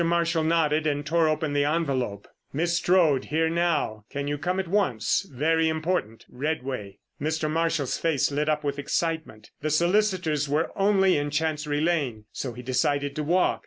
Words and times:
Marshall 0.03 0.43
nodded, 0.43 0.87
and 0.87 1.05
tore 1.05 1.29
open 1.29 1.53
the 1.53 1.63
envelope. 1.63 2.27
"Miss 2.51 2.75
Strode 2.75 3.25
here 3.25 3.51
now; 3.51 4.03
can 4.09 4.27
you 4.27 4.35
come 4.39 4.59
at 4.59 4.67
once? 4.67 5.29
Very 5.31 5.69
important.—REDWAY." 5.69 6.97
Mr. 7.21 7.47
Marshall's 7.47 7.99
face 7.99 8.31
lit 8.31 8.49
up 8.49 8.63
with 8.63 8.79
excitement. 8.79 9.51
The 9.61 9.69
solicitors 9.69 10.49
were 10.49 10.71
only 10.75 11.17
in 11.17 11.29
Chancery 11.29 11.81
Lane, 11.81 12.25
so 12.31 12.53
he 12.53 12.63
decided 12.63 13.15
to 13.15 13.23
walk. 13.23 13.59